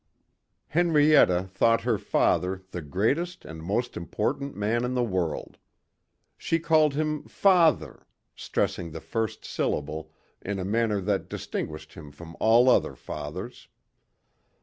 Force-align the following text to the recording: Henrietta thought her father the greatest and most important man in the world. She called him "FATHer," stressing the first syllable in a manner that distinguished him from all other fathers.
Henrietta 0.69 1.47
thought 1.53 1.81
her 1.81 1.99
father 1.99 2.63
the 2.71 2.81
greatest 2.81 3.45
and 3.45 3.61
most 3.61 3.95
important 3.95 4.55
man 4.55 4.83
in 4.83 4.95
the 4.95 5.03
world. 5.03 5.59
She 6.39 6.57
called 6.57 6.95
him 6.95 7.21
"FATHer," 7.27 8.07
stressing 8.35 8.93
the 8.93 8.99
first 8.99 9.45
syllable 9.45 10.11
in 10.41 10.57
a 10.57 10.65
manner 10.65 11.01
that 11.01 11.29
distinguished 11.29 11.93
him 11.93 12.09
from 12.11 12.35
all 12.39 12.67
other 12.67 12.95
fathers. 12.95 13.67